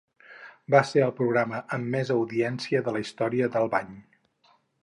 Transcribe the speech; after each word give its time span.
Va 0.75 0.79
ser 0.91 1.03
el 1.07 1.13
programa 1.19 1.59
amb 1.77 1.93
més 1.97 2.13
audiència 2.17 2.83
de 2.89 2.97
la 2.97 3.05
història 3.07 3.55
d'Albany. 3.57 3.95